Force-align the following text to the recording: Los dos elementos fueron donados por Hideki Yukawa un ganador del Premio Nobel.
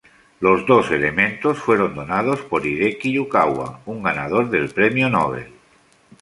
Los 0.39 0.65
dos 0.65 0.89
elementos 0.89 1.59
fueron 1.59 1.93
donados 1.93 2.41
por 2.41 2.65
Hideki 2.65 3.11
Yukawa 3.13 3.81
un 3.85 4.01
ganador 4.01 4.49
del 4.49 4.67
Premio 4.69 5.09
Nobel. 5.11 5.53